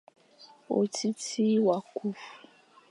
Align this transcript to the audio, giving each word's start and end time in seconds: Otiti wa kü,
Otiti 0.77 1.45
wa 1.65 1.77
kü, 1.95 2.07